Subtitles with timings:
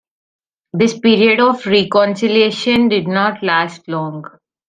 [0.73, 4.25] This period of reconciliation did not last long.